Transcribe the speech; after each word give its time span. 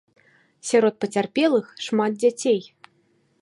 Сярод 0.69 0.97
пацярпелых 1.03 1.65
шмат 1.89 2.11
дзяцей. 2.23 2.59